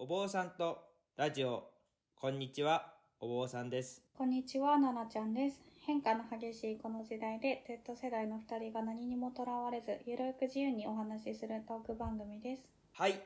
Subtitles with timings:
[0.00, 0.78] お坊さんと
[1.16, 1.64] ラジオ、
[2.14, 4.00] こんにちは、お坊さんです。
[4.16, 5.60] こんにちは、ななちゃんです。
[5.84, 12.68] 変化の激しいこの時代で、Z 世代の二人が何にもとらわれず、ゆるく自由にお話しするトーク番組です。
[12.92, 13.20] はい。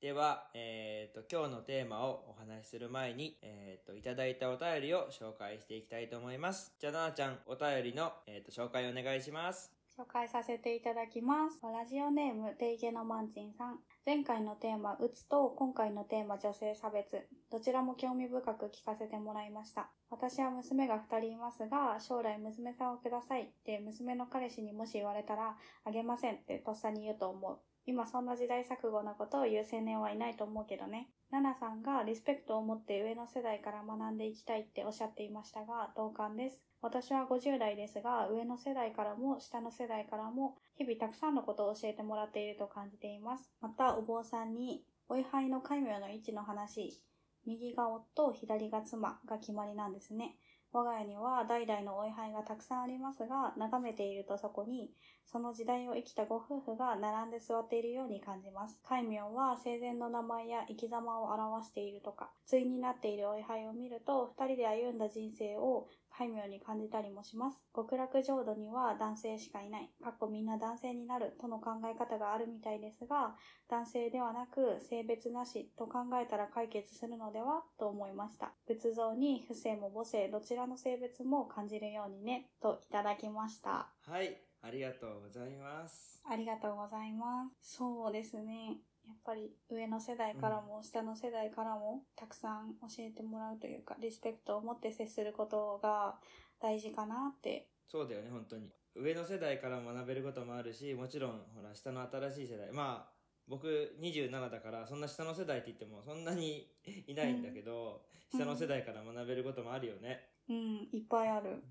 [0.00, 6.74] では、えっ、と、今日のテーマをお話しする前に、えっ、と、いただいたお便りを紹介していきたいと思います。
[6.80, 9.70] じゃあ、ななちゃん、お便りの、えっ、と、紹介お願いします。
[9.96, 11.60] 紹介させていただきます。
[11.62, 13.78] ラジオネーム、デイゲのマンチンさん。
[14.06, 17.26] 前回のテーマ、うつと今回のテーマ、女性差別。
[17.50, 19.90] どちらも興味深く聞かせてもらいました。
[20.10, 27.58] 私は娘が二人いますが、将来娘さんをくださいって娘の彼氏にもし言われたら、あげませんってとっさに言うと思う。
[27.84, 31.08] 今そんな時代錯誤なことを言う青年はいないと思うけどね。
[31.32, 36.62] ナナさんがリスペクトを持って上の世代から学んでいきたいっておっしゃっていましたが、同感です。
[36.86, 43.50] 私は50代ですが、上の世代からも下の世代からも日々たくさんのことを教えてもらっていると感じています。
[43.60, 47.02] また、お坊さんに、お位牌の戒名の位置の話、
[47.44, 50.36] 右が夫、左が妻が決まりなんですね。
[50.72, 54.92] 我が家には代々のお位牌がたくさんありますが、眺めているとそこに、
[55.24, 58.78] その時代を生きたご夫婦が並んで座っているように感じます。
[58.84, 67.62] 戒名は生前の名前や生き様を表しているとか、対になっているお位牌を見ると、二人で歩んだ人生を戒名に感じたりもします。
[67.74, 73.36] 極楽浄土には男性しかいない、かっこみんな男性になるとの考え方があるみたいですが、
[73.68, 78.52] 男性ではなく性別なしと考えたら解決するのではと思いました。
[78.66, 83.88] 仏像に不正も母性どちらの性別も感じるようにね、といただきました。
[84.06, 84.40] はい。
[84.62, 86.22] ありがとうございます。
[86.28, 87.76] ありがとうございます。
[87.76, 88.78] そうですね。
[89.06, 96.16] やっぱり上の世代からも下の世代からもたくさん教えてもらうというか、リスペクトを持って接することが
[96.60, 97.68] 大事かなって。
[97.88, 98.70] そうだよね、本当に。
[98.96, 102.72] 上の世代から学べることもあるし、もちろん、ほら、下の新しい世代。
[102.72, 106.68] まあ、僕27だから、そんな下の世代って言ってもそんなに
[107.06, 110.30] いないんだけど、下の世代から学べることもあるよね。
[110.48, 111.62] うん、いっぱいある。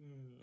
[0.00, 0.40] うん。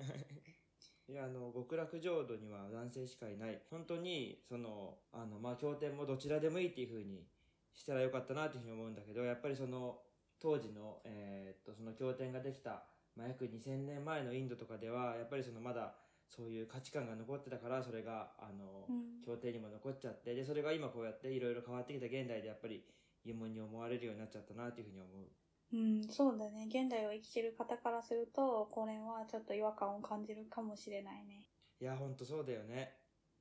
[1.08, 3.62] いや、あの、極楽浄土には男性しかいない。
[3.70, 7.28] 本当に、その、あの、まあ、経典もどちらでもいいっていう風に
[7.74, 10.00] したらよかったなっていう風に思うんだけど、やっぱりその、
[10.40, 12.84] 当時の、えーっと、その経典ができた、
[13.16, 15.96] まあ、約2000年前のインドとかでは、やっぱりそのまだ、
[16.28, 22.84] そういう価値観が残ってたから、それが、あの、うん経典にも残っちゃって、で、それが今こうやっていろいろ変わってきた現代でやっぱり
[23.26, 25.26] 疑問に思われるようになっちゃったなっていう風に思う。
[25.74, 26.68] うん、そうだね。
[26.68, 31.48] 現代を生きてる方からすると、これはちょっと違和感を感じるかもしれないね。
[31.82, 32.94] いや、ほんとそうだよね。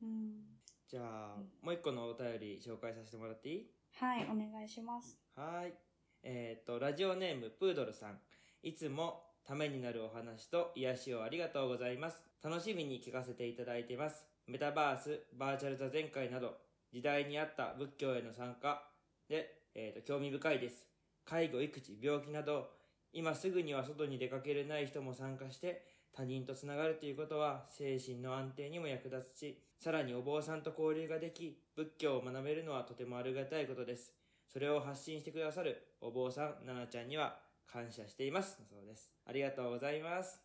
[0.02, 0.58] うん。
[0.88, 3.70] じゃあ、もう一個のお便り紹介させてもらっていい？
[3.96, 5.18] はい、お願いします。
[5.36, 5.74] はーい。
[6.22, 8.18] えっ、と、ラジオネーム、プードルさん。
[8.62, 12.22] いつもためになるお話と癒しをありがとうございます。
[12.42, 14.24] 楽しみに聞かせていただいています。
[14.46, 16.56] メタバース、バーチャル座禅会など、
[16.92, 18.82] 時代に合った仏教への参加
[19.28, 20.86] で、えっ、と、興味深いです。
[21.24, 22.68] 介護、育児、病気など、
[23.12, 34.12] 今すぐには外に出かけれない人も参加して、他人とつながるということは精神の安定にも役立つし、さらにお坊さんと交流ができ、仏教を学べるのはとてもありがたいことです。
[34.52, 38.62] それを発信してくださるお坊さん、ななちゃんには感謝しています。
[38.70, 39.10] そうです。
[39.26, 40.40] ありがとうございます。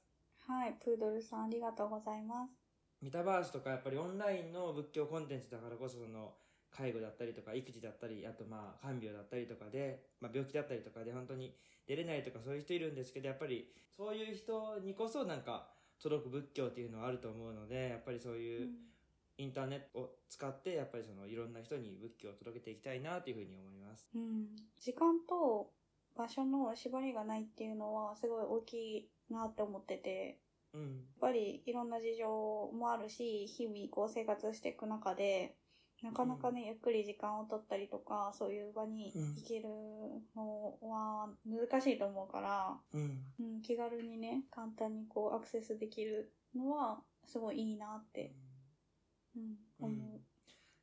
[0.48, 2.54] はい、プードルさんありがとうございます。
[3.02, 6.34] メタバースとかやっぱりオンラインの仏教コンテンツだからこそその
[6.76, 11.54] 介護だったりとか育児だったり、あとまあ看病だったりとかで、まあ病気だったりとかで本当に
[11.88, 15.68] 出れないとかそういう人いるんですけど、やっぱりそういう人にこそなんか
[16.02, 18.70] 届く仏教っていうのはあると思うので、やっぱりそういう
[19.38, 24.08] インターネットを使ってやっぱりそのいろんな人に仏教を届けていきたいなというふうに思います。
[24.14, 24.48] うん。
[24.80, 25.72] 時間と
[26.16, 30.40] 場所の縛りがないっていうのはすごい大きいなって思ってて、
[30.74, 30.82] うん。
[30.82, 30.92] やっ
[31.22, 35.56] ぱりいろんな事情もあるし、日々こう生活していく中で、
[36.02, 39.70] なかなかね、ゆっくり時間を取ったりとか、そういう場に行ける
[40.36, 43.24] のは難しいと思うから、うん。
[43.40, 48.34] うん、気軽にね、簡単にこうアクセスできるのはすごいいいなって、
[49.36, 50.22] うん、思う。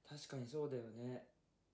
[0.09, 1.25] 確かにそうだよね。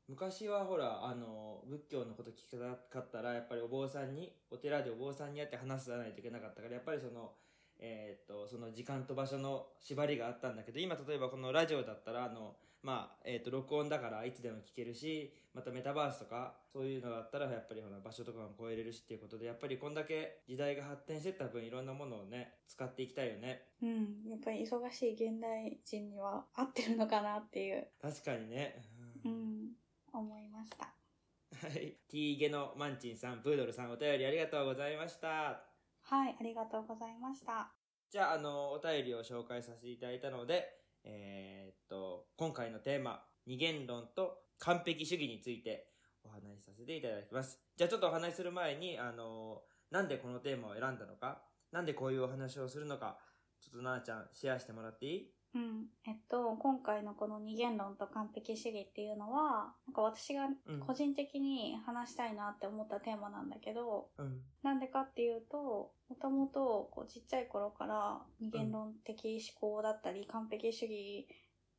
[0.09, 7.33] 昔はほら、あの、仏教のこと聞きたかったら、やっぱりお坊さんに、お寺でお坊さんに会って話さないといけなかったから、やっぱりその、
[7.79, 23.69] えーっと、その時間と場所の縛りがあったんだけど、今例えばこのラジオだったら、あの、まあ、えーっと、録音だからいつでも聞けるし、またメタバースとか、そういうのだったら、やっぱりほら、場所とかも超えれるしっていうことで、やっぱりこんだけ時代が発展してった分、いろんなものをね、使っていきたいよね。
[23.83, 28.83] うん、やっぱり忙しい現代人には合ってるのかなっていう、確かにね。
[29.25, 29.33] ううん
[29.67, 29.73] ん、
[30.13, 30.87] 思いました。
[30.87, 31.99] はい。
[32.09, 35.63] T ゲのマンチンさん、プードルさん、お便りありがとうございました。
[36.01, 37.73] はい、ありがとうございました。
[38.11, 45.89] じゃあ、あの、お便りを紹介させていただいたので、えーっと、今回のテーマ、二元論と完璧主義について
[46.23, 47.61] お話しさせていただきます。
[47.77, 53.19] じゃあちょっとお話しする前に、あのーなんでこのテーマを選んだのか、なんでこういうお話をするのか、
[53.61, 55.35] ちょっとななちゃんシェアしてもらっていい？
[55.55, 55.87] うん。
[56.07, 60.81] えっと、今回のこの二元論と完璧主義っていうのは、なんか私がうん。
[60.81, 64.41] 個人的に話したいなって思ったテーマなんだけど、うん。
[64.63, 71.27] なんでかっていうと、もともとこうちっちゃい頃から二元論的思考だったり、完璧主義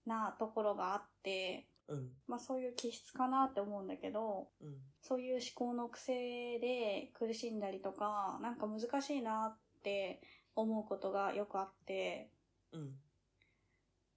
[0.06, 2.10] なところがあって、うん。
[2.28, 4.76] まあそういう気質かなって思うんだけど、うん。
[5.02, 10.22] そういう思考の癖で苦しんだりとか、なんか難しいなって
[10.56, 12.30] 思うことがよくあって、
[12.72, 12.94] うん。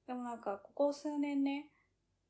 [0.06, 1.70] でもなんかここ数年ね、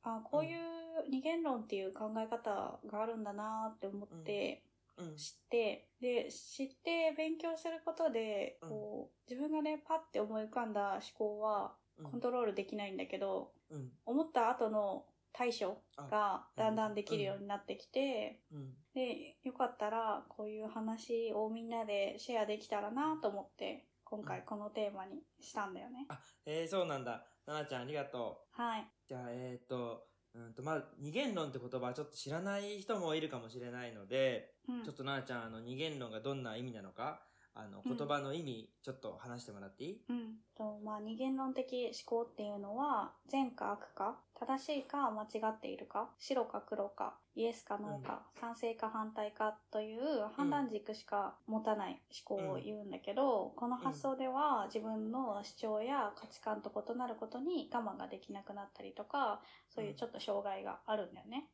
[0.02, 4.62] あこういう二元論っていう考え方があるんだなって思って
[4.98, 5.16] うん。
[5.16, 12.10] 知って、で、知って勉強することで、うんこう、自分がね、パッて思い浮かんだ思考はうん。
[12.10, 13.90] コントロールできないんだけど、うん。
[14.04, 18.74] 思った後の対処あがだんだんできるようになってきて、うん。
[18.94, 26.06] で、よかったらこういう話をみんなでシェアできたらなと思って、今回このテーマにしたんだよね。
[26.46, 27.24] えー、そうなんだ。
[27.46, 28.60] ななちゃんありがとう。
[28.60, 28.86] はい。
[29.08, 30.04] じゃあ、えっ、と、
[30.34, 37.22] うんと、まあ、二元論って言葉はちょっと知らない人もいるかもしれないので、うんちょっとななちゃん、あの、二元論がどんな意味なのか、
[37.58, 40.00] あの、うん言葉の意味、ちょっと話してもらっていい？
[40.10, 40.34] うん。
[40.54, 61.48] と、まあ、二元論的思考っていうのは、善か悪か、正しいか間違っているか、白か黒か、イエスかノーか、賛成か反対かという判断軸しか持たない思考を言うんだけど、この発想では自分の主張や価値観と異なることに我慢ができなくなったりとか、そういうちょっと障害があるんだよね。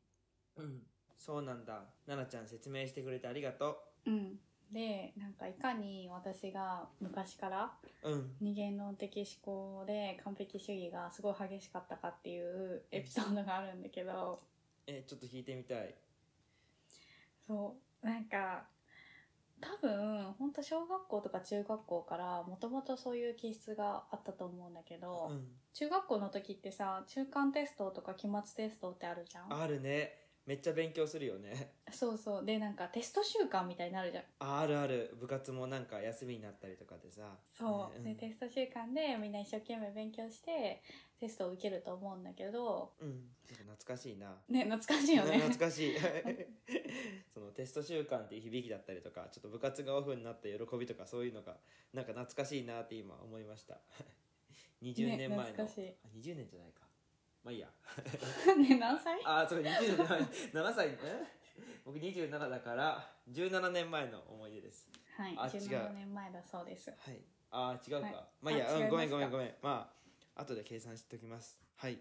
[0.57, 0.83] うん。
[1.17, 1.85] そうなんだ。
[2.07, 4.41] ななちゃん説明してくれてありがとうん。
[4.73, 7.73] で、なんかいかに私が昔から
[8.03, 8.11] う。
[8.11, 8.37] うん。
[8.41, 14.41] 二元論的思考で完璧主義がすごい激しかったかっていうエピソードがあるんだけど、
[14.87, 15.95] え、ちょっと聞いてみたい。
[17.47, 18.65] そう、なんか、
[19.61, 25.61] 多分、ほんと小学校とか中学校からもともとそういう気質があったと思うんだけど、うん。
[25.75, 29.53] 中学校の時ってさ、中間テストとか期末テストってあるじゃん？
[29.53, 30.22] あるね。
[30.45, 31.75] めっちゃ勉強するよね。
[31.93, 32.45] そうそう。
[32.45, 34.25] で、なんかテスト週間みたいになるじゃん。
[34.41, 35.17] ああるある。
[35.21, 37.39] 部活もなんか休みになったりとかでさ。
[37.53, 38.03] そう。
[38.03, 40.83] ねで、テスト週間でみんな一生懸命勉強して
[41.21, 43.29] テストを受けると思うんだけど、うん。
[43.49, 44.35] 懐かしいな。
[44.49, 45.39] ね、懐かしいよね。
[45.39, 45.97] 懐かしい
[47.33, 51.57] そのテスト週間っていう響きだったりとかちょっと部活がオフになった喜びとかそういうのが
[51.93, 53.81] なんか懐かしいなって今思いました
[54.83, 56.83] 20年前の、懐かしいあ20年じゃないか
[57.45, 57.69] まあいいや。
[58.57, 59.21] ね、何歳？
[59.25, 60.21] あそうか20年前
[60.65, 60.89] 7歳。
[60.89, 61.27] え？
[61.85, 64.89] 僕27だから17年前の思い出です。
[65.17, 65.61] はい、あ違う。
[65.63, 66.91] 17年前だそうです。
[66.91, 67.21] はい。
[67.51, 68.27] あー違うか、はい。
[68.41, 68.75] まあいいや。
[68.75, 69.55] うんごめんごめんごめん。
[69.61, 69.93] ま
[70.37, 71.61] あ後で計算しておきます。
[71.77, 71.99] はい。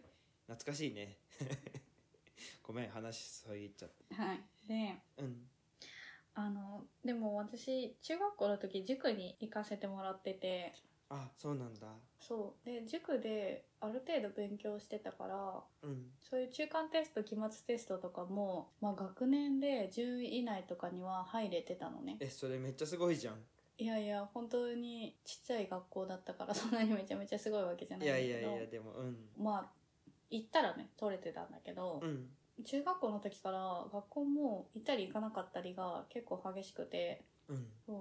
[0.48, 1.18] 懐かしいね。
[2.64, 4.40] ごめん話そう言っちゃっはい。
[4.68, 5.50] で、たうん。
[6.34, 10.74] あの、でも私、中学校の時塾に行かせてもらってて、
[11.14, 11.88] あそうなんだ。
[12.20, 12.66] そう。
[12.66, 16.06] で、塾である程度勉強してたから、うん。
[16.22, 22.18] そういう中間テスト、期末テストとかも、まあ学年で10位以内とかには入れてたのね。
[22.22, 23.36] えそれめっちゃすごいじゃん。
[23.78, 28.32] いやいや、本当にちっちゃい学校だったから、そんなにめちゃめちゃすごいわけじゃないいんだけど。
[28.32, 29.18] やいやいやでもうん。
[29.38, 29.72] まあ、
[30.30, 32.30] 行ったらね、取れてたんだけど、うん。
[32.64, 37.68] 中学校の時から学校も行ったり行かなかったりが結構激しくて、うん。
[37.86, 38.01] そ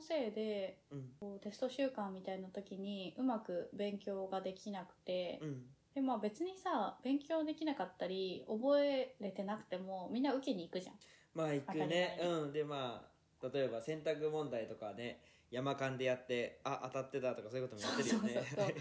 [0.00, 1.04] のせいでうん。
[1.20, 5.62] こうテスト週間みたいな時にうまく勉強ができなくて、うん。
[5.94, 10.94] でまあ別にさ勉強できなかったり覚えれてなくてもみんな受けに行くじゃん。
[11.34, 12.18] まあ行くね。
[12.22, 12.52] うん。
[12.52, 18.72] でまあ例えば選択問題とかね山間でやってあ当たってたとかそういうこともやってるよね。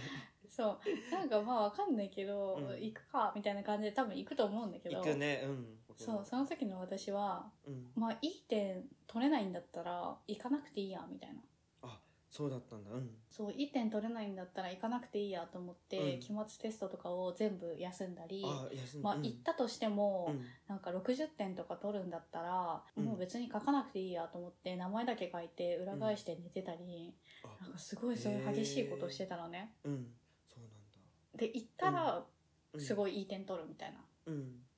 [0.47, 0.79] そう。
[1.11, 2.67] なんかまあわかんないけど、うん。
[2.81, 4.97] 行くかみたいな感じで多分行くと思うんだけど。
[4.97, 5.41] 行くね。
[5.45, 7.88] うんそうその時の私はうん。
[7.96, 11.41] まあいい点取れないんだったら行かなくていいやみたいな。
[11.81, 12.91] あそうだったんだ。
[12.91, 13.10] うん。
[13.29, 16.19] そういい点取れないんだったら行かなくていいやと思って、うん。
[16.19, 19.24] 期末テストとかを全部休んだりあ休んまあ、うん。
[19.24, 20.46] 行ったとしても、うん。
[20.67, 23.05] なんか60点とか取るんだったら、うん。
[23.05, 29.74] もう別に書かなくていいやと思って名前だけ書いて裏返して寝てたり、あなんかすごいそういう激しいことをしてたのね。
[29.84, 30.08] うん。
[30.48, 30.72] そうなん
[31.34, 31.38] だ。
[31.38, 32.24] で行ったら
[32.74, 32.79] うん。
[32.79, 33.98] すごいいい点取るみたいな。
[34.27, 34.68] うん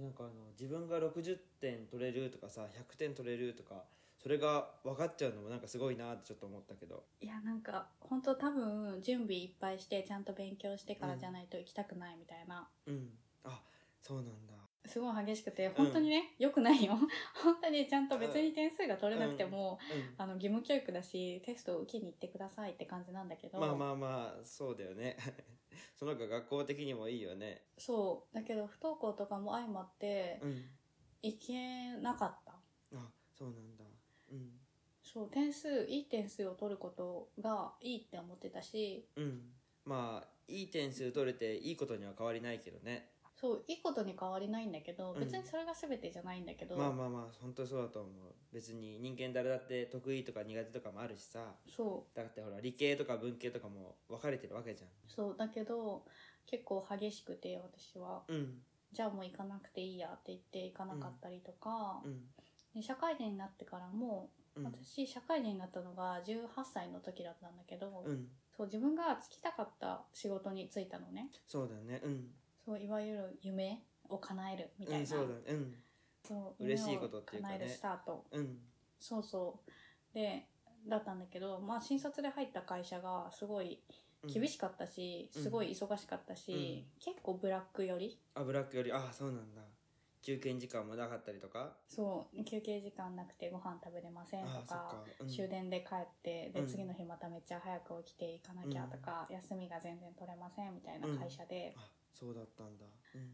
[0.00, 3.84] なんかあの自分が60点取れるとかさ100点取れるとか
[4.22, 7.04] それが分かっちゃうのもなんかすごいなってちょっと思ったけど。
[7.20, 12.68] いやなんか本当多分準備いっぱいしてちゃんと勉強してからじゃないと行きたくないみたいな。
[12.86, 13.10] うん。
[13.44, 13.62] あ
[14.02, 14.54] そうなんだ
[14.86, 16.94] すごい激しくて、本当にね、良くないよ。
[17.42, 20.14] 本当にちゃんと別に点数が取れなくても、うん。
[20.18, 25.16] あの、義務教育だし、テストを受けに行ってくださいって感じなんだけど、まあまあまあそうだよね。
[25.94, 27.66] その方が学校的にもいいよね。
[27.78, 28.34] そう。
[28.34, 30.70] だけど、不登校とかも相まって、うん。
[31.22, 32.52] 行けなかった。
[32.96, 33.84] あそうなんだ。
[34.30, 34.60] うん。
[35.02, 39.52] そう、点数、いい点数を取ることがいいって思ってたし、うん。
[39.84, 43.08] まあいい点数取れていいことには変わりないけどね
[43.46, 45.20] そう、いいことに変わりないんだけど、うん。
[45.20, 48.12] 別にそれが全てじゃないんだけど、まあまあまあ本当にそうだと思う。
[48.52, 51.54] 別に人間誰だって得意とか苦手とかもあるしさ。
[51.68, 56.04] そう、だってほら理系とか文系とかも分かれてるわけじゃそう、だけど、
[56.46, 58.24] 結構激しくて、私は。
[58.28, 58.62] んうん。
[58.92, 62.22] じゃあもう行かなくていいやって言って行かなかったりとか、うん。
[62.74, 64.64] で社会人になってからも、うん。
[64.64, 68.26] 私社会人になったのが18歳の時だったんだけど、うん。
[68.56, 71.28] そう自分が就きたかった仕事に就いたのね。
[71.46, 72.00] そうだね。
[72.02, 72.30] うん
[72.66, 75.40] そういわゆる夢を叶えるみたいな、うんそうだね。
[75.46, 75.74] うん。
[76.26, 77.54] そう嬉しいことっていうかね。
[77.54, 78.26] 叶えるスタート。
[78.32, 78.58] うん。
[78.98, 79.70] そうそう。
[80.12, 80.48] で
[80.88, 83.80] だったんだけどまあ新卒で入った会社がすごい
[84.24, 84.30] うん。
[84.32, 85.42] 厳しかったし、うん。
[85.44, 88.18] すごい忙しかったし、結構ブラック寄り。
[88.34, 88.92] あブラックより。
[88.92, 89.62] あそうなんだ。
[90.22, 91.76] 休憩時間もなかったりとか？
[91.86, 96.66] そう休憩時間なくてご飯食べれませんとかか、うん、終電で帰ってで、うん。
[96.66, 101.80] 次の日まためっちゃ早く起きていかなきゃとか、休みが全然取れませんみたいな会社で、あ
[102.18, 102.84] そうだったんだ。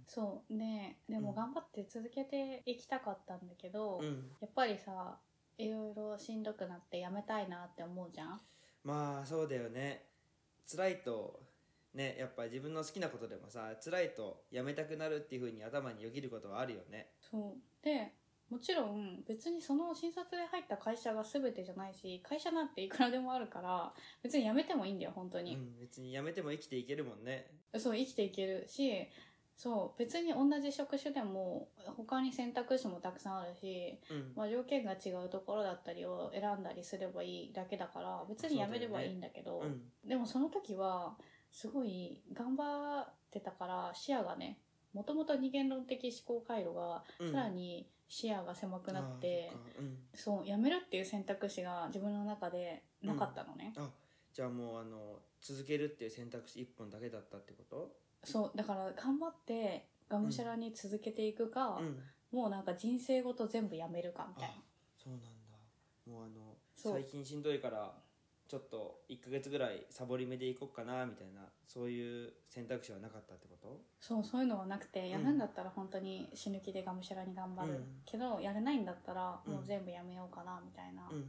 [0.07, 0.59] そう。
[0.59, 1.35] ででもうん。
[1.35, 5.19] 頑張って続けていきたかったんだけど、うん、うん、やっぱりさ
[5.59, 8.41] いろいろしんどくなってやめたいなって思うじゃん？
[8.85, 10.05] まあそうだよね。
[10.71, 11.41] 辛いと
[11.95, 17.09] ねやっぱ自分の好きなことでもさ辛いとやめたくなるっていうふうに頭によぎることはあるよね。
[17.21, 17.85] そう。
[17.85, 18.13] で
[18.51, 27.47] もちろん別にその新卒で入った会社が全てじゃないし会社なんていくらでもあるから別に辞めてもいいんだよ本当に、うん別にやめても生きていけるもんね
[27.79, 29.09] そう生きていけるし
[29.57, 39.83] そう別に同じ職種でも他に選択肢もたくさんあるし、うん、まあ、条件が違うところだったりを選んだりすればいいだけだから別に辞めればいいんだけどうん。
[40.05, 41.15] でもその時は
[41.53, 44.59] すごい頑張ってたから視野がね
[44.95, 47.31] もともと二元論的思考回路がうん。
[47.31, 49.97] さらに視野が狭くなってうん。
[50.15, 53.89] そう辞めるっていう選択肢が自分の中でなかったのね、あ
[54.33, 57.97] じゃあもうあの続けるっていう選択肢一本だけだったってこと？
[58.25, 61.99] そうだから頑張ってがむしゃらに続けていくか、うん。
[62.33, 64.55] もうなんか人生ごと全部やめるかみたいな。
[64.55, 64.59] あ
[64.97, 65.29] そうなんだ。
[66.11, 67.93] もうあの最近しんどいから
[68.49, 73.81] ちょっと1ヶ月ぐらいサボり目でいこうかなみたいなそういう選択肢はなかったってこと？
[74.01, 75.11] そうそういうのはなくてん。
[75.11, 77.85] やるんだったら本当に死ぬ気でがむしゃらに頑張る、うん。
[78.07, 79.53] けどやれないんだったらうん。
[79.55, 81.27] もう全部やめようかなみたいな、うん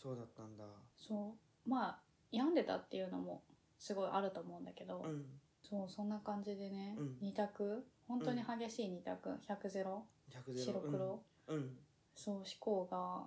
[0.00, 0.64] そうだったんだ。
[0.96, 1.34] そ
[1.66, 1.68] う。
[1.68, 1.98] まあ
[2.30, 3.42] 病んでたっていうのも
[3.78, 5.24] すごいあると思うんだけど、うん。
[5.62, 7.16] そうそんな感じでね、うん。
[7.20, 7.84] 二択。
[8.06, 9.30] 本当に激しい二択。
[9.48, 10.04] 100ゼロ。
[10.30, 10.80] 100ゼロ。
[10.80, 11.56] 白黒、うん。
[11.56, 11.76] うん。
[12.14, 13.24] そう思考が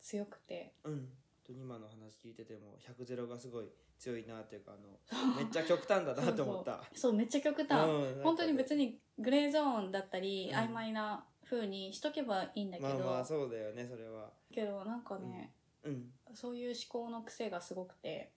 [0.00, 0.72] 強くて。
[0.84, 1.08] うん。
[1.48, 3.66] 今の話聞いてても100ゼロがすごい
[3.98, 6.82] 強いなっていうかあのめっちゃ極端だな と思った。
[6.94, 10.56] そうめっちゃ極端、うん本当に別にグレーゾーンだったり、うん。
[10.56, 14.32] 曖昧な風にしとけばいいんだけど、まあまあそうだよねそれは。
[14.50, 15.52] けどなんかね、
[15.84, 16.10] うん。
[16.34, 18.08] そういう思考の癖がすごくて。
[18.08, 18.32] へ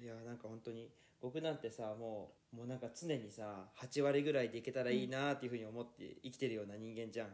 [0.00, 0.90] えいやなんか本当に
[1.20, 7.28] 僕なんてさもうもうなんか常にさ8割ぐらいでいけたらいいなっていうふうに思って生きてるような人間じゃん。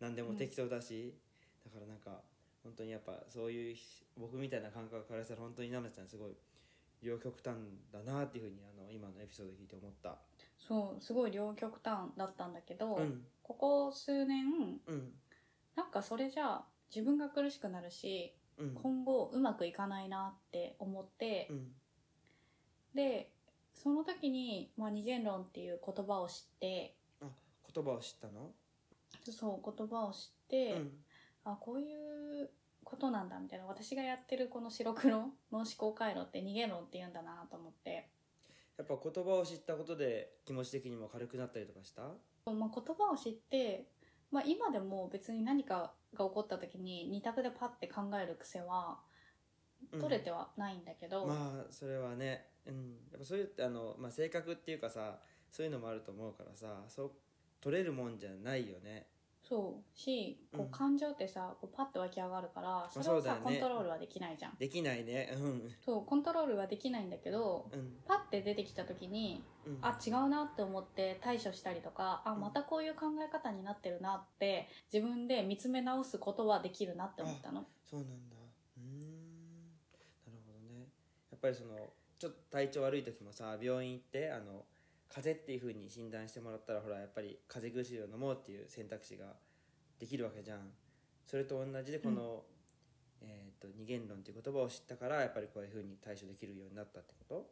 [0.00, 1.14] 何でも適当だし、
[1.64, 2.20] だからなんか
[2.62, 3.76] 本当にやっぱそういう
[4.18, 6.36] 僕みたいな感覚からしたら本当に奈々ちゃんすごい
[7.02, 7.54] 両極端
[7.92, 10.16] だなっていうふうにあの今のエピソード聞いて思った。
[10.58, 13.22] そうすごい両極端だったんだけど、うん。
[13.42, 14.46] ここ数年
[14.86, 15.12] うん。
[15.76, 18.74] なんかそれじゃあ自分が苦しくなるしうん。
[18.74, 21.66] 今後うまくいかないなって思って、うん。
[22.94, 23.30] で
[23.74, 27.26] その時に、まあ、二元論っていう言葉を知ってあ
[27.74, 28.52] 言葉を知ったの？
[29.30, 30.90] そう言葉を知って、うん。
[31.44, 31.84] あこうい
[32.42, 32.50] う
[32.84, 33.64] ことなんだみたいな。
[33.66, 38.08] 私がやってるこの白黒の思考回路って二元論って言うんだなと思って、
[38.78, 42.02] やっぱ言葉を知ったことで気持ち的にも軽くなったりとかした？
[42.02, 42.10] ま
[42.52, 43.86] あ、言葉を知って、
[44.34, 48.98] まあ、今でも別に何かが起こった時に二択でパッて考える癖は
[49.92, 50.00] うん。
[50.00, 55.18] 取れてはないんだけど、まあそれはね、うん、やっぱそういうあの、まあ、性格っていうかさ
[55.50, 57.10] そういうのもあると思うからさそう
[57.60, 59.06] 取れるもんじゃないよね
[59.46, 60.64] そうしこうん。
[60.66, 63.40] う感情ってさこうパッと湧き上がるからそれをさ、そうだよね。
[63.44, 64.54] コントロールはできないじゃん。
[64.58, 65.30] できないね。
[65.36, 65.70] うん。
[65.84, 67.98] そうコントロールはできないんだけどうん。
[68.06, 69.78] パッて出てきた時にうん。
[69.82, 72.40] あ違うなって思って対処したりとかあうん。
[72.40, 77.66] またこういう考え方になってるなって自分で見つめ直すことはできるなって思ったの。
[77.88, 78.36] そうなんだ。
[78.78, 78.88] うーん。
[80.26, 80.88] なるほどね。
[81.30, 81.74] やっぱりその
[82.18, 84.64] ちょっと体調悪い時もさ病院行ってあの
[85.14, 89.26] 風邪っていう風に診断してもらったらほらやっぱり風邪薬を飲もうっていう選択肢が
[90.00, 90.70] できるわけじゃん。
[91.24, 92.42] それと同じでこの、
[93.22, 97.46] えー、と二元論っていう言葉を知ったからやっぱりこういう風に対処できるようになったってこ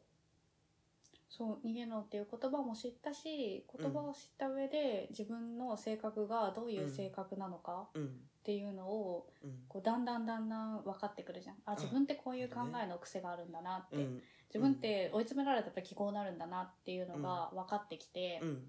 [1.29, 8.07] そう逃げろっていう言葉も知ったし言葉を知った上で、自分の性格がどういう性格なのかとうん。
[8.07, 8.09] っ
[8.45, 9.51] ていうのをうん。
[9.69, 11.57] こうだんだんだんだん分かってくるじゃん。
[11.65, 18.65] あ自分ってこういう考えの癖があるんだなって、うん自分って追い詰められた時こうなるんだなっていうのが分かってきて、うん。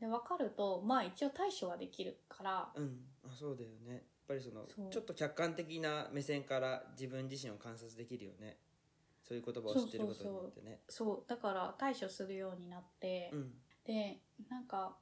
[0.00, 2.98] で分かるとまあ一応対処はできるからうん。
[3.24, 3.92] あそうだよね。
[3.92, 8.56] やっぱりそのちょっと客観的な目線から自分自身を観察できるよね。
[9.22, 10.80] そういう言葉を知ってることによってね。
[10.88, 13.52] そうだから対処するようになって、うん。
[13.84, 14.18] で
[14.48, 14.96] なんか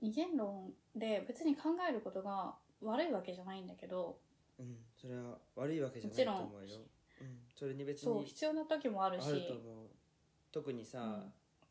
[0.00, 4.18] 二元論で別に考えることが悪いわけじゃないんだけど
[4.58, 4.78] うん。
[5.00, 6.78] それは悪いわけじゃないと思うよ
[7.20, 9.28] うん、それに別にそう必要な時もあるし。
[9.28, 9.86] あると思う。
[10.52, 11.22] 特にさ、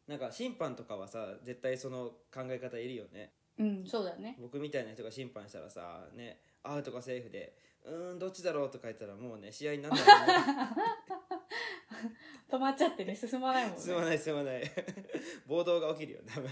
[0.07, 3.33] なんか審判とかはさ絶対その考え方いるよね。
[3.59, 4.35] うんそうだよね。
[4.41, 10.23] 僕みたいな人が審判したらさねアウトかセーフでうーんどっちだろうとか言ったらもうね試合にならないよね。
[12.49, 13.81] 止まっちゃってね進まないもんね。
[13.83, 14.63] 進まない進まない。
[15.45, 16.49] 暴動が起きるよ多分。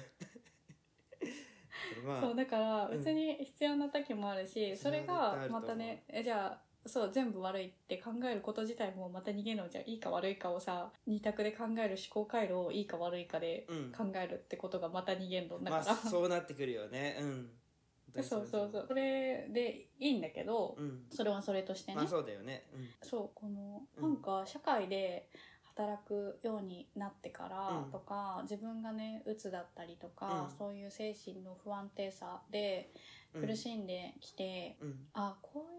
[2.05, 2.97] まあそうだからうん。
[2.97, 13.91] 別に必要な時もあるし、それがまたねえじゃあそう全部悪いって考えること自体もまた逃げのじゃあいいか悪いかをさ二択で考える思考回路をいいか悪いかでうん。
[13.91, 17.17] 考えるってことがまた二元論だまあから、そうなってくるよね。
[17.19, 17.49] うん。
[18.23, 21.03] そうそうそうそれでいいんだけど、うん。
[21.11, 22.63] それはそれとしてね、まあそうだよね。
[22.73, 22.87] うん。
[23.01, 25.29] そうこのうんなんか社会で
[25.75, 27.91] 働くようになってからうん。
[27.91, 30.57] とか、自分がね鬱だったりとか、うん。
[30.57, 32.91] そういう精神の不安定さで
[33.33, 33.47] うん。
[33.47, 34.95] 苦しんできて、うん。
[35.13, 35.76] あこう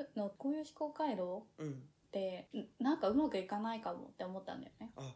[0.00, 1.70] いうのこういう思考回路うん。
[1.72, 1.72] っ
[2.10, 4.92] てんなんかうまくいかないかもって思ったんだよね。
[4.96, 5.14] あ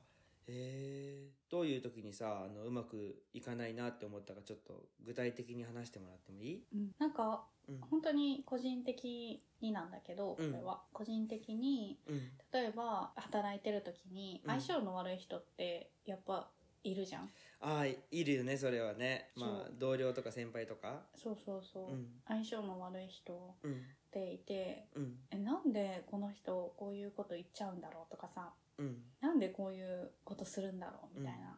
[0.48, 6.64] へえどういう時にさあのうまくいかないなって思ったかちょっと具体的に話してもらってもいい？
[6.98, 7.80] なんかうん。
[7.88, 10.52] 本当に個人的になんだけど、こうん。
[10.52, 10.82] れは。
[10.92, 12.18] 個人的にうん。
[12.52, 14.50] 例えば働いてる時にうん。
[14.50, 16.50] 相性の悪い人ってやっぱ
[16.82, 17.30] いるじゃん。
[17.60, 19.30] ああいるよねそれはね。
[19.36, 21.06] まあ同僚とか先輩とか。
[21.14, 22.06] そうそうそう、うん。
[22.26, 23.32] 相性の悪い人。
[23.34, 23.82] っうん
[24.12, 25.14] ていてうん。
[25.30, 28.96] えなんでこの人こういうこと言っちゃうんだろうとかさうん。
[29.20, 31.52] なんでこういうことするんだろうみたいな、うん。
[31.52, 31.56] っ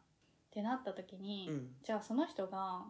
[0.51, 1.69] てなった時に、うん。
[1.83, 2.85] じゃあその人が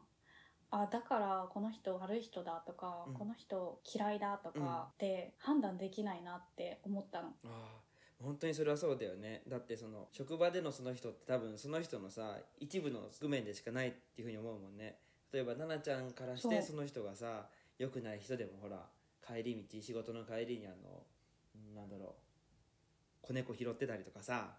[0.70, 3.14] あだからこの人悪い人だとか、うん。
[3.14, 7.28] この人嫌いだとかって判断できないなって思ったの。
[7.28, 7.82] ああ
[8.22, 9.42] 本当にそれはそうだよね。
[9.48, 14.98] だってその職場でのその人って多分その人のさ一部の側面でしかないっていうふうに思うもんね。
[15.32, 17.46] 例えば奈々ちゃんからしてそその人がさ
[17.78, 18.86] 良くない人でもほら
[19.26, 21.02] 帰り道仕事の帰りにあの
[21.54, 22.14] うんなんだろ
[23.22, 24.56] う子猫拾ってたりとかさ。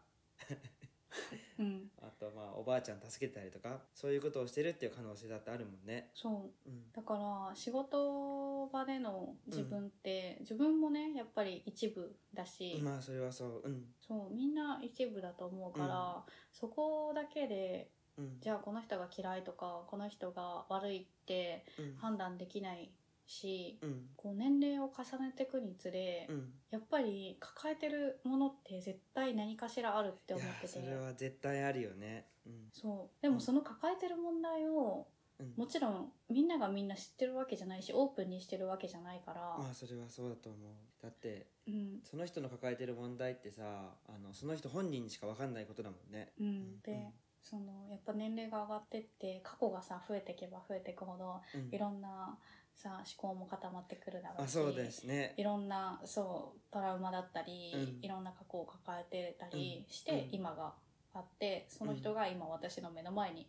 [1.60, 6.10] うん、 あとまあおばあちゃん助けてたりとかそういうことをしてるっていう可能性だってあるもんね。
[6.16, 6.70] そう。
[6.70, 6.92] うん。
[6.92, 7.14] だか
[7.50, 13.62] ら仕事場での自分って、自分もねやっぱり一部だし、まあそれはそう。
[13.64, 13.94] うん。
[14.00, 18.40] そうみんな一部だと思うから、そこだけでうん。
[18.40, 21.96] じゃあこの人が嫌いとかこの人が悪いってうん。
[21.98, 22.92] 判断できない
[23.26, 24.10] し、うん。
[24.16, 26.54] こう年齢を重ねていくにつれ、うん。
[26.72, 30.68] やっぱり抱えてるものって絶対何かしらあるって思ってて。
[30.68, 32.28] それは絶対あるよね。
[32.46, 32.70] うん。
[32.72, 33.22] そう。
[33.22, 35.08] でもその抱えてる問題を
[35.40, 35.54] うん。
[35.58, 40.72] もちろんみんながみんな知ってるわけじゃないしオープンにしてるわけじゃないから、まあそれはそうだと思う。
[41.02, 42.00] だってうん。
[42.04, 43.64] その人の抱えてる問題ってさ
[44.08, 46.32] あのその人本人にしか分かんないことだもんね。
[46.40, 47.14] うん、で、うん。
[47.42, 51.74] そのやっぱ年齢が上がってって過去がさ増えていけば増えていくほどうん。
[51.74, 52.38] いろんな
[52.76, 55.34] さ思考も固まってくるだろうしあそうですね。
[55.38, 58.04] いろんなそうトラウマだったり、うん。
[58.04, 60.30] いろんな過去を抱えてたりして、うん。
[60.32, 60.74] 今が
[61.14, 63.48] あってその人が今私の目の前に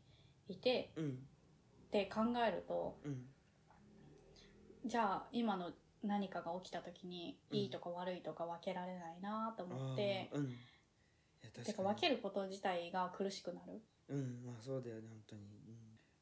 [0.48, 1.08] いて、うん。
[1.08, 1.10] っ
[1.90, 3.26] て考えるとうん。
[4.86, 5.70] じゃあ今の
[6.02, 7.58] 何かが起きた時に、うん。
[7.58, 10.30] いいとか悪いとか分けられないなと思って
[11.64, 13.80] てか分けること自体が苦しくなる。
[14.08, 14.42] うん。
[14.44, 15.63] まあそうだよね本当に、うん、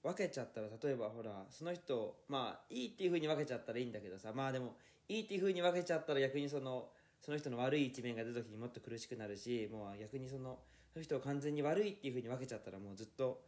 [0.03, 4.75] 分けちゃったら例えばほらその人まあいいっていうふうに分けちゃったらいいんだけどさまあでも
[5.09, 6.89] いいっていうふうに分けちゃったら逆にその
[7.21, 10.59] その人の悪い一面が出た時にもっと苦しくなるしもう逆にその
[10.93, 13.41] その人を完全に悪いっていうふうに分けちゃったらもうずっと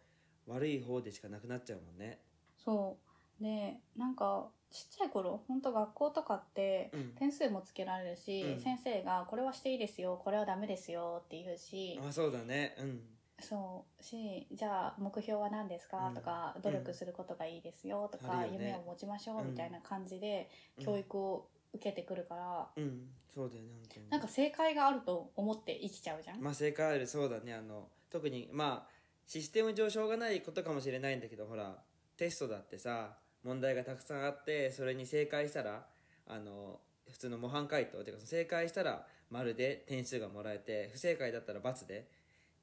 [0.46, 2.20] 悪い方でしかなくなっちゃうもんね。
[2.64, 2.96] そ
[3.40, 3.42] う。
[3.42, 7.12] でなんかちっちゃい頃本当学校とかってうん。
[7.18, 8.60] 点数もつけられるし、うん。
[8.60, 12.76] 先生がこれはしていいですよこれはダメですよって言うし、あそうだね。
[12.78, 13.00] うん
[13.44, 16.14] そうしじゃあ目標は何ですか、うん。
[16.14, 18.08] とか努力することがいいですよ？
[18.10, 18.66] とか、あるよね。
[18.66, 19.42] 夢を持ちましょう？
[19.42, 19.50] うん。
[19.50, 20.84] みたいな感じでうん。
[20.84, 23.08] 教育を受けてくるから、うん。
[23.34, 24.10] そうだよね本当に。
[24.10, 27.52] なんか正解があると思って生きちゃうじゃん、まあ正解あるそうだね。
[27.52, 28.94] あの特にまあ
[29.26, 31.76] システム上しょうがないことかもしれないんだけどほら
[32.16, 35.84] テストだってさ問題がたくさんあってそれに正解したら
[36.26, 36.78] あの
[37.10, 42.06] 普通の模範解答っていうか正解したら丸で点数がもらえて不正解だったら×で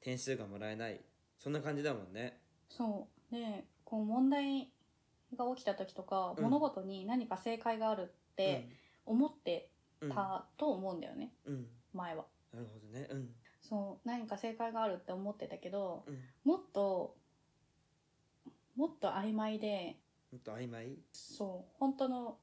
[0.02, 1.00] 点数がもらえない。
[1.38, 2.40] そんな感じだもんね。
[2.68, 3.34] そう。
[3.34, 4.70] でこう問題
[5.36, 6.44] が起きた時とか、うん。
[6.44, 8.68] 物事に何か正解があるって
[9.06, 11.66] 思ってたと思うんだよね、うん。
[11.94, 12.26] 前は。
[12.52, 13.08] なるほどね。
[13.10, 13.34] うん。
[13.60, 14.08] そう。
[14.08, 16.18] 何か正解があるって思ってたけどうん。
[16.44, 17.16] もっと
[18.76, 19.98] もっと曖昧で
[20.32, 20.98] もっと曖昧？
[21.12, 21.76] そう。
[21.78, 22.38] 本当の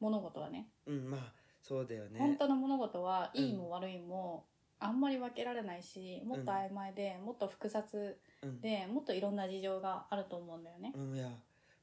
[0.00, 0.68] 物事はね。
[0.86, 1.10] うん。
[1.10, 2.18] まあそうだよね。
[2.18, 4.46] 本当の物事はうんいいも悪いも
[4.80, 8.60] あんまり分けられないしもっと曖昧で、もっと複雑うん。
[8.60, 10.92] でもっといろんな事情があると思うんだよね。
[10.94, 11.28] うんいや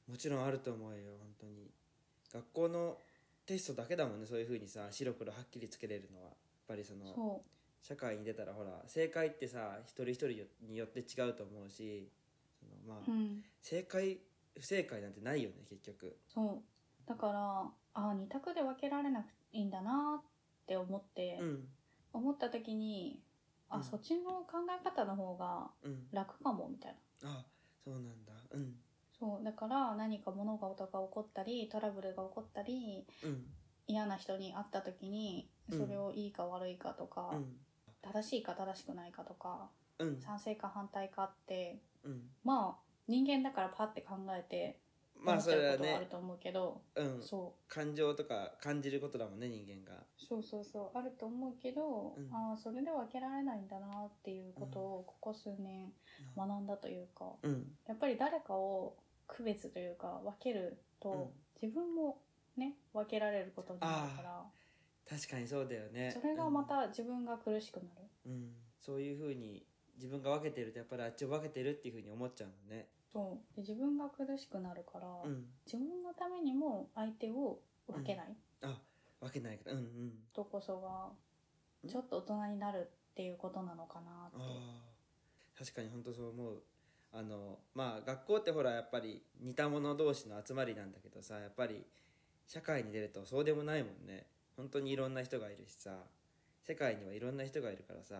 [0.08, 1.70] もちろんあると思うよ本当に。
[2.32, 2.98] 学校の
[3.44, 6.28] テストだけだもんねそういうふうにさ白黒はっきりつけれるのは。
[6.28, 6.34] やっ
[6.68, 7.42] ぱりそのそ
[7.80, 10.28] 社会に出たらほら正解ってさ一人一人
[10.68, 12.10] によって違うと思うし
[12.58, 14.18] そのまあ、う、うん、正解
[14.58, 16.16] 不正解なんてないよね結局。
[16.32, 17.08] そう。
[17.08, 20.22] だからあ二択で分けられなくていいんだなっ
[20.66, 21.68] て思って、うん
[22.16, 23.22] 思った時に
[23.68, 23.82] あ、うん。
[23.82, 26.06] そっちの考え方の方がうん。
[26.12, 27.30] 楽かもみたいな。
[27.30, 27.46] あ
[27.84, 28.32] そうなんだ。
[28.50, 28.74] うん。
[29.18, 33.44] そうだから何か物事が起こったりトラブルが起こったりうん。
[33.88, 35.78] 嫌な人に会った時にうん。
[35.78, 37.56] それをいいか悪いかとか、うん。
[38.02, 40.20] 正しいか正しくないかとかうん。
[40.20, 42.22] 賛成か反対かってうん。
[42.44, 44.80] まあ人間だからパッて考えて
[45.20, 45.94] まあそれはね。
[45.94, 47.22] あると思うけど、うん。
[47.22, 47.72] そう。
[47.72, 50.04] 感情とか感じることだもんね人間が。
[50.16, 52.32] そうそうそうあると思うけど、うん。
[52.32, 55.92] ああそれでは分けられないんだなっていうことをここ数年
[56.36, 57.66] 学んだというか、うん。
[57.86, 61.26] やっぱり誰かを区別というか分けると、うん。
[61.62, 62.18] 自分も
[62.56, 64.44] ね分けられることになるから。
[65.08, 66.10] 確かにそうだよね。
[66.10, 67.88] それがまた自分が苦しくなる、
[68.26, 68.52] うん、うん。
[68.80, 69.64] そういうふうに
[69.96, 73.56] 自分が分けてるとやっぱりあっちを分けてるっていうふうに思っちゃうもんねそう。
[73.56, 75.46] で自分が苦しくなるから、うん。
[75.64, 78.36] 自分のためにも相手を分けない。
[78.62, 78.78] あ
[79.22, 79.72] 分けないから。
[79.72, 80.12] うんうん。
[80.34, 81.08] とこそが
[81.82, 81.88] うん。
[81.88, 84.36] ちょっと大人になるっていうことなのかなって、
[85.58, 86.62] 確かに本当そう思う。
[87.12, 91.86] あのまあ学校ってほらやっぱり似た者同士の集まりなんだけどさやっぱり
[92.46, 94.26] 社会に出るとそうでもないもんね。
[94.58, 95.96] 本当にいろんな人がいるしさ
[96.62, 98.16] 世界にはいろんな人がいるからさ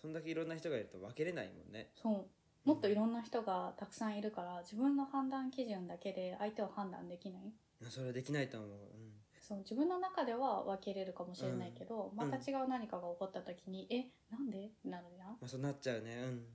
[0.00, 1.90] そんだけいろんな人がいると分けれないもんね。
[1.94, 2.26] そう
[2.64, 7.52] もっといろんな人がたくさんいるから自分の判断基準だけで相手を判断できない。
[7.90, 8.70] それはできないと思う、
[9.40, 12.16] そう自分の中では分けれるかもしれないけど、ん。
[12.16, 14.66] また違う何かが起こった時に、えなんで？
[14.66, 15.28] ってなるじゃん。
[15.30, 16.14] まあ、そうなっちゃうね。
[16.22, 16.46] うん。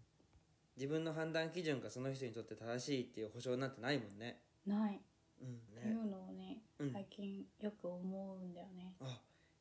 [0.77, 4.39] 自分の判断基準がその人にとって正しいっていう保証なんてないもんね。
[4.65, 5.01] ない。
[5.41, 6.93] うんっていねうのをね、うん。
[6.93, 8.95] 最近よく思うんだよね。
[9.01, 9.19] あ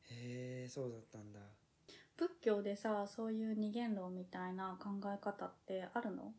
[0.09, 1.39] へえそうだったんだ
[2.17, 6.33] 仏教でさそういう二元論みたいな考え方ってあるの？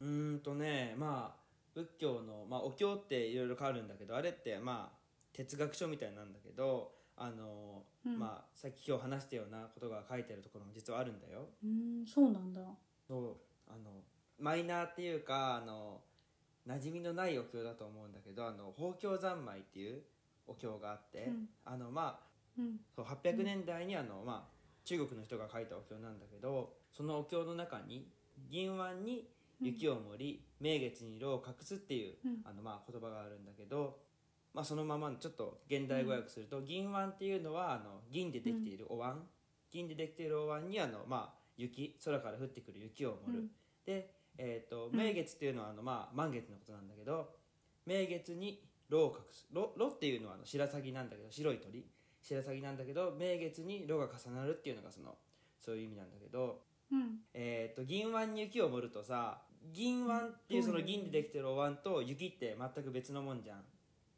[0.00, 1.44] うーんとねまあ
[1.74, 4.96] 仏教の、まあ、お経っていろいろ変わるんだけどあれってまあ
[5.32, 8.18] 哲学書みたいなんだけどあの、うん。
[8.18, 11.48] まあさっき今日話したようなことが書いてあるところも実はあるんだよ。
[11.62, 12.60] うーんそうなんだ。
[13.06, 13.36] そう。
[13.68, 14.02] あの
[14.38, 16.00] マイナーっていうかあの
[16.66, 20.02] 馴染みのないお経だと思うんだけどあの法経三昧っていう
[20.46, 21.48] お経があって、うん。
[21.64, 22.80] あのまあうん。
[22.94, 24.53] そう800年代にあの、まあ、
[24.84, 28.08] 中国の人が書いたお経なんだけどそのお経の中に
[28.50, 29.28] 「銀腕に
[29.60, 32.42] 雪を盛り、明月に炉を隠す」っていう、うん。
[32.44, 33.98] あのまあ言葉があるんだけど、
[34.52, 39.26] まあ、そのままちょっと現代語訳すると、銀腕っていうのはあの銀でできているお椀、
[39.70, 43.50] 銀でできているお椀にあの、まあ、雪空から降ってくる雪を盛る、うん。
[43.84, 47.34] で、えー、とうん明月っていうのはあの、まあ、満月のことなんだけど
[47.86, 49.46] 明月に炉を隠す。
[49.52, 51.86] 炉炉っていうのはあの白鷺なんだけど白い鳥
[52.24, 55.14] 白鷺なんだけど明月に炉が重なるっていうのがその
[55.60, 57.18] そういう意味なんだけど、うん。
[57.34, 63.64] えー、と銀腕に雪を盛るとさ銀腕っていうその銀でできてるお椀と雪って全く別のもんじゃん。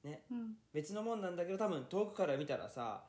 [0.04, 0.22] ね。
[0.30, 0.54] うん。
[0.72, 3.04] 別のもんなんだけど多分遠くから見たらさ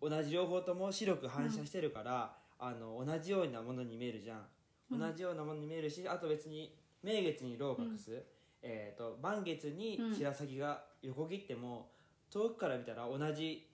[0.00, 4.46] 同じ両方とも白く反射してるから、あの同じようなものに見えるじゃん、
[4.92, 4.98] うん。
[5.00, 8.22] 同じようなものに見えるしあと別に明月に炉を隠す、
[8.62, 11.90] えー、と満月に白鷺が横切っても
[12.30, 13.66] 遠くから見たら同じ、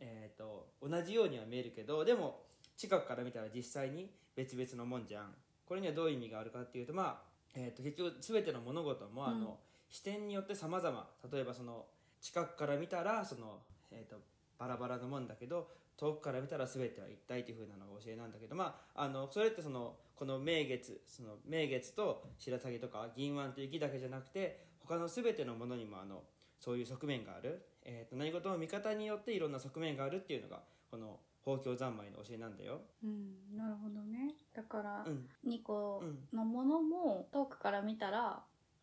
[0.00, 2.40] えー、と同じようには見えるけどでも
[2.76, 5.34] 近くから見たら実際に別々のもんじゃん。
[5.66, 7.22] これにはどういう意味があるかっていうとまあ、
[7.54, 9.54] えー、と結局全ての物事もあの、うん。
[9.88, 11.08] 視点によって様々。
[11.30, 11.84] 例えばその
[12.20, 13.58] 近くから見たらその、
[13.90, 14.20] えー、と
[14.58, 26.22] バラバラのもんだけど遠くから見たら全ては一体というふうなのが教えなんだけどまああのそれってそのこの明月その明月と白鷺とか銀腕と雪だけじゃなくて他の全てのものにもあの
[26.58, 32.82] そういう側面がある、えー、と何事も見方によっていろんな側面があるっていうのがこの法教三昧の教えなんだよ。
[33.02, 34.34] うんなるほどね。
[34.54, 35.26] だからうん。
[35.46, 36.18] 2個うん。
[36.36, 38.42] のものも遠くから見たら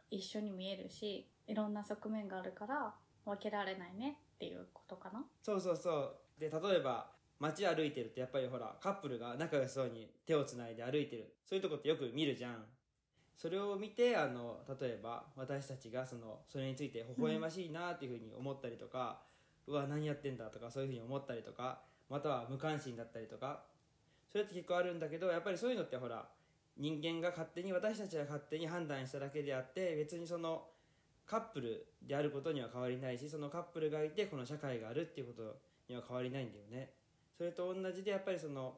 [0.10, 2.94] 一緒に見えるしいろんな側面があるから
[3.26, 5.24] 分けられないねっていうことかな。
[5.44, 6.16] そうそうそう。
[6.40, 11.36] で例えば街歩いてるとやっぱりほらカップルが仲良しそうに手をつないで歩いてる。
[11.46, 12.66] そういうとこってよく見るじゃん
[13.38, 19.20] それを見てあの例えば私たちがそのそれについて微笑ましいなっていうふうに思ったりとか、
[19.68, 23.64] うわ何やってんだとかそういうふうに思ったりとかまたは無関心だったりとか
[24.32, 26.28] それって結構あるんだけどやっぱりそういうのってほら
[26.78, 30.64] 人間が勝手に私たちが勝手に判断しただけであって別にその
[31.26, 35.58] カップルであることには変わりないしそのカップルがいてこの社会があるっていうこと
[35.90, 36.92] には変わりないんだよね。
[37.38, 38.76] それと同じでやっぱりその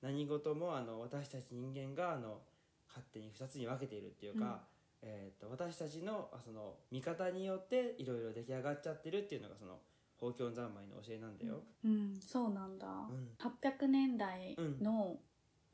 [0.00, 2.38] 何事もあの私たち人間があの
[2.94, 4.60] 勝手に2つに分けているっていうか、
[5.02, 9.78] えー、と私たちのあその見方によっていろいろ出来上がっちゃってるっていうのがその
[10.18, 12.20] 法教三昧の教えなんだよ、うん。
[12.20, 13.30] そうなんだ、うん。
[13.40, 15.16] 800年代の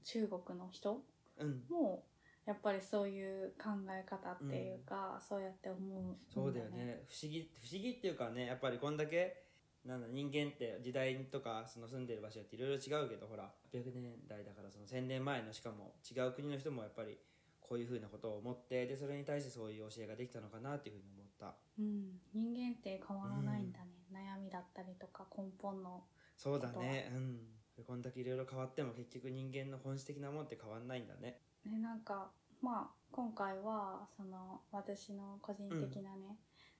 [0.04, 1.02] 中国の人
[1.40, 2.02] うん、も
[2.46, 7.04] やっぱりそういう考え方っていうか、そうやって思うそうだよね。
[7.06, 9.47] 不思議不思議っていうかねやっぱりこんだけ
[9.88, 17.16] なんだ人間って時代とかその住んでる場所っていろいろ違うけどほら800年代だからその1000年前のしかも違う国の人もやっぱり
[17.60, 21.54] こういうふうなことを思ってでそれに対してそういう教えができたのかなっていうふうに思った。
[21.78, 26.04] うん、人間って変わらないんだね、悩みだったりとか根本の
[26.36, 27.10] そうだね。
[27.14, 27.40] うん。
[27.86, 31.40] こんだけいろいろ変わっても結局人間の本質的なもんって変わんないんだね。
[31.64, 36.38] ねなんかまあ今回はその私の個人的なね、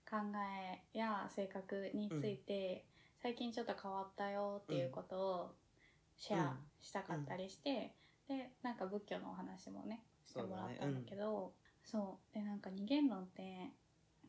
[0.09, 0.16] 考
[0.94, 2.87] えや性格について、
[3.23, 5.51] 最近ちょっと変わったよっていうことを
[6.17, 7.95] シェアしたかったりして、
[8.29, 11.53] でなんか仏教のお話もねしてもらったんだけど
[11.85, 13.71] そう,、でなんか二元論って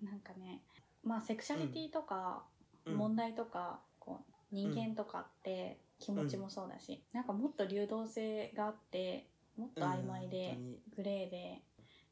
[0.01, 0.61] なんかね
[1.03, 2.43] まあセクシャリティとか
[2.85, 2.97] うん。
[2.97, 10.57] 問題とか、こう人間とかって気持ちもそうだし、なんかもっと流動性があってもっと曖昧うんで
[10.95, 11.61] グレーで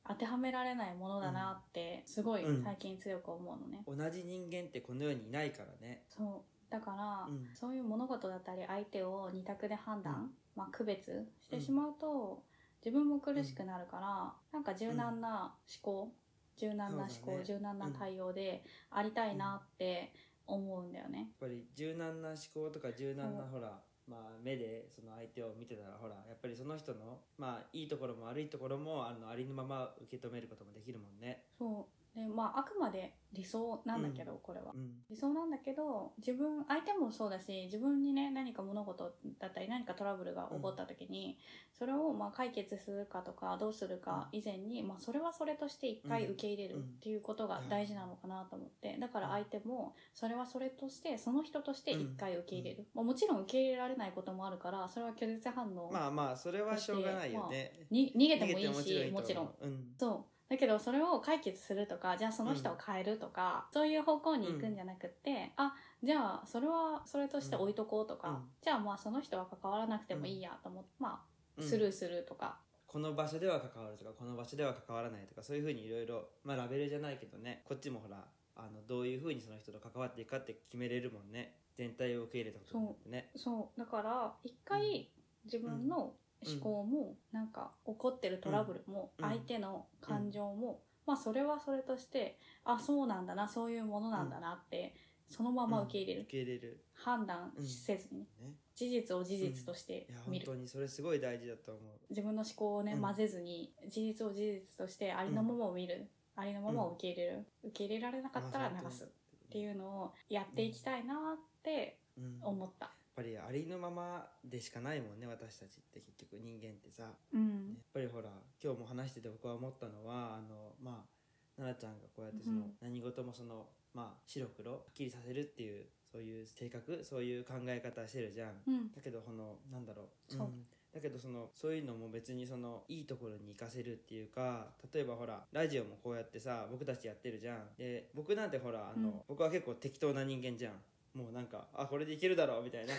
[0.07, 2.63] 当てはめられないものだなってすごいうん。
[2.63, 6.03] 最近強く思うのね、同じ人間ってこの世にいないからね。
[6.09, 7.47] そうだから、うん。
[7.53, 10.31] そういう物事だったり相手を二択で判断、うん。
[10.55, 12.43] まあ、区別してしまうと、
[12.85, 16.11] 自分も苦しくなるから、なんか柔軟な思考、
[16.57, 17.43] 柔軟な思考、ね。
[17.45, 20.11] 柔軟な対応でありたいなって
[20.45, 21.19] 思うんだよね。
[21.19, 23.47] やっぱり柔軟な思考とか柔軟なう。
[23.47, 31.43] んほら、まあ、目でその相手を見てたらほらやっぱりその人の、まあ、いいところも悪いところもあのありのまま受け止めることもできるもんね。
[31.57, 34.71] そうでまああくまで理想なんだけど、これは。
[34.73, 34.77] う。
[34.77, 35.03] ん。
[35.07, 41.37] 理想なんだけど自分相手もそうだし自分にね何か物事だったり何かトラブルが起こった時に、
[41.77, 48.97] それをまあ解決するかとかどうするか以前に、まあ、それはそれとして一回受け入れるっていうことが大事なのかなと思って。
[48.99, 57.71] だから相手もそれはそれとしてその人として一回受け入れる、まあ、もちろん受け入れられないこともあるからそれは拒絶反応まあまあそれはしょうがないよね。
[57.91, 59.53] に逃げてもいいしてもとちろん。
[59.61, 59.85] うん。
[59.99, 68.37] そうだけどそれを解決するとかじゃあその人を変えるとか、そういう方向に行くんじゃなくって、あじゃあそれはそれとして置いとこうとか、うん。
[68.61, 71.67] じゃあまあその人は関わらなくてもいいやと思って、まあうん。
[71.67, 78.23] スルーするとか、この場所では関わるとかこの場所では関わらないとかそういうふうにいろいろまあラベルじゃないけどねこっちもほら
[78.55, 81.57] あのどういうふうにその人と関わっていくかって決めれるもんね。
[81.75, 83.29] 全体を受け入れたことによってね。
[83.35, 83.79] そう。
[83.79, 85.11] だから一回
[85.45, 86.13] 自分の
[86.45, 89.29] 思考もなんか起こってるトラブルもうん。
[89.29, 94.93] 相手の感情も、まあそれはそれとしてあそうなんだなそういうものなんだなって
[95.29, 96.83] そのまま受け入れる、受け入れる。
[96.93, 98.53] 判断せずに、ね。
[98.75, 101.99] 事実を事実として見る、本当にそれすごい大事だと思う。
[102.09, 103.01] 自分の思考をね、うん。
[103.01, 109.03] 混ぜずに事実を事実としてありのままを見る、ありのままを受け入れる、受け入れられなかったら流す。
[109.03, 111.99] っていうのをやっていきたいなって
[112.41, 112.91] 思った。
[113.17, 117.75] ぱりありのままでしかないもんね私たちって結局人間ってさ、やうん。
[117.81, 118.29] っぱりほら
[118.63, 122.71] 今日も話してて僕は思ったのはあのまあ奈々ちゃんがこうやってその、うん。
[122.79, 128.91] 何事もそのまあ白黒はっきりさせるっていうそういう性格そういう考え方してるじゃん、うん。
[128.93, 130.33] だけどこのなんだろう。
[130.33, 130.47] そう。
[130.47, 130.61] ん
[130.93, 137.65] だけどそのそういうのも別にそのいいところに活かせるっていうか例えばほらラジオもこうやってさ僕たちやってるじゃん。
[137.79, 139.21] で僕なんてほらあの、うん。
[139.27, 140.73] 僕は結構適当な人間じゃん
[141.13, 142.93] もうなんかあこれでいけるだろうみたいな。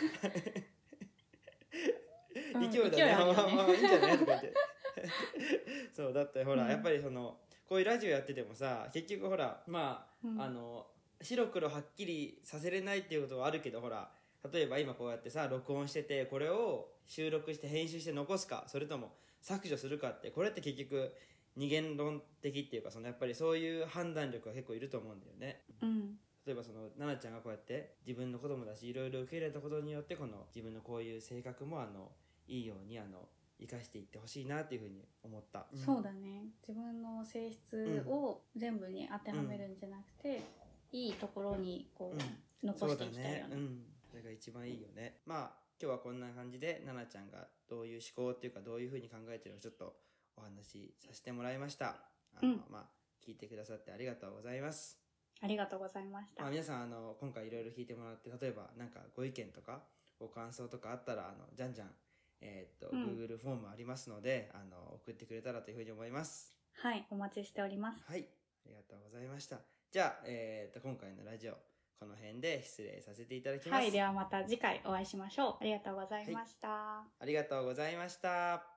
[2.55, 2.71] うん。
[2.71, 3.13] 勢いだね。
[3.15, 4.19] まあまあいいんじゃない？
[4.19, 4.55] とか言って
[5.93, 6.71] そうだってほら、うん。
[6.71, 10.41] やっぱりそのこういうラジオやっててもさ結局ほらまあ、うん。
[10.41, 10.87] あの
[11.21, 14.09] 白黒はっきりさせれないっていうことはあるけどほら
[14.53, 21.13] 例えば今こうやってさ録音しててこれを収録して編集して残すかそれとも削除するかってこれって結局
[21.57, 25.65] 二元論的っていうかそのやっぱりそういう判断力が結構いると思うんだよね。
[25.83, 32.09] うん例えばその奈々ちゃんがこうやって自分の子供だしいろいろ受け入れたことによってこの自分のこういう性格もあの
[32.49, 33.29] いいようにあの
[33.61, 35.77] 生かしていってほしいなっていうふうに思った、ん。
[35.77, 36.47] そうだね。
[36.67, 40.41] 自分の性質を全部に当てはめるんじゃなくて、
[40.91, 42.69] いいところにこう、うん。
[42.69, 43.51] 残していきたいよね。
[43.53, 43.83] うん。
[44.09, 45.19] それが一番いいよね。
[45.27, 45.51] まあ
[45.83, 49.97] 今日はこんな感じで奈々ちゃんがどういう思考っていうかどういうふうに考えてるのかちょっと
[50.37, 51.97] お話しさせてもらいました。
[52.41, 52.65] あの、うん。
[52.71, 54.98] まあ聞いてくださってありがとうございます
[55.41, 59.81] ありがとうございました、まあ、皆さんあの今回いろいろ聞いてもらって例えばなんかご意見とか
[60.19, 61.89] ご感想とかあったらあのじゃんじゃん、
[62.41, 63.05] えーっとうん。
[63.05, 66.55] Google フォームありますのであの送ってくれたらというふうに思います。
[66.81, 68.03] はいお待ちしております。
[68.07, 68.27] はい
[68.67, 69.59] ありがとうございました。
[69.91, 71.53] じゃあ、えーっと今回のラジオ
[71.99, 75.57] この辺で失礼させていただきます、はいではまた次回お会いしましょう。
[75.61, 78.63] ありがとうございました、ありがとうございました